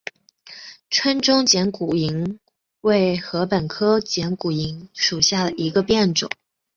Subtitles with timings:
[0.89, 2.39] 川中剪股颖
[2.79, 6.27] 为禾本科剪股颖属下的一个变种。